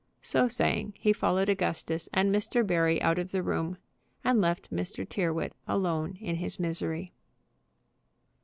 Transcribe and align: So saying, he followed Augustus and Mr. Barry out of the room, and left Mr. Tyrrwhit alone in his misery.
So 0.23 0.47
saying, 0.47 0.95
he 0.97 1.13
followed 1.13 1.47
Augustus 1.47 2.09
and 2.11 2.33
Mr. 2.33 2.65
Barry 2.65 2.99
out 3.03 3.19
of 3.19 3.31
the 3.31 3.43
room, 3.43 3.77
and 4.23 4.41
left 4.41 4.73
Mr. 4.73 5.07
Tyrrwhit 5.07 5.53
alone 5.67 6.15
in 6.19 6.37
his 6.37 6.59
misery. 6.59 7.11